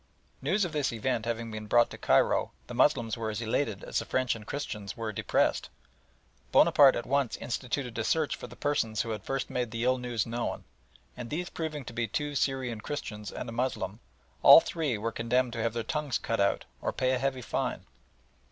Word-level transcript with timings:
News 0.41 0.65
of 0.65 0.71
this 0.71 0.91
event 0.91 1.27
having 1.27 1.51
been 1.51 1.67
brought 1.67 1.91
to 1.91 1.97
Cairo, 1.99 2.53
the 2.65 2.73
Moslems 2.73 3.17
were 3.17 3.29
as 3.29 3.39
elated 3.39 3.83
as 3.83 3.99
the 3.99 4.05
French 4.05 4.33
and 4.35 4.47
Christians 4.47 4.97
were 4.97 5.13
depressed. 5.13 5.69
Bonaparte 6.51 6.95
at 6.95 7.05
once 7.05 7.37
instituted 7.37 7.95
a 7.99 8.03
search 8.03 8.35
for 8.35 8.47
the 8.47 8.55
persons 8.55 9.03
who 9.03 9.11
had 9.11 9.21
first 9.23 9.51
made 9.51 9.69
the 9.69 9.83
ill 9.83 9.99
news 9.99 10.25
known, 10.25 10.63
and 11.15 11.29
these 11.29 11.51
proving 11.51 11.85
to 11.85 11.93
be 11.93 12.07
two 12.07 12.33
Syrian 12.33 12.81
Christians 12.81 13.31
and 13.31 13.47
a 13.47 13.51
Moslem, 13.51 13.99
all 14.41 14.59
three 14.59 14.97
were 14.97 15.11
condemned 15.11 15.53
to 15.53 15.61
have 15.61 15.73
their 15.73 15.83
tongues 15.83 16.17
cut 16.17 16.39
out 16.39 16.65
or 16.81 16.91
pay 16.91 17.11
a 17.11 17.19
heavy 17.19 17.43
fine. 17.43 17.85